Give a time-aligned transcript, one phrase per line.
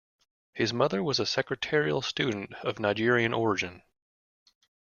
[0.55, 3.83] His mother was a secretarial student of Nigerian origin.